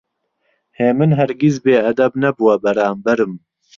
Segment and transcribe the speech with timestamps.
[0.79, 3.33] هێمن هەرگیز بێئەدەب نەبووە بەرامبەرم.